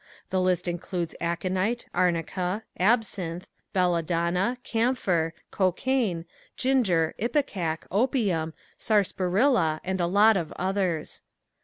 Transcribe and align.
The 0.31 0.41
list 0.41 0.67
includes 0.67 1.13
aconite, 1.21 1.85
arnica, 1.93 2.63
absinthe, 2.79 3.45
belladonna, 3.71 4.57
camphor, 4.63 5.35
cocaine, 5.51 6.25
ginger, 6.57 7.13
ipecac, 7.21 7.83
opium, 7.91 8.55
sarsaparilla 8.79 9.79
and 9.83 10.01
a 10.01 10.07
lot 10.07 10.37
of 10.37 10.51
others. 10.53 11.21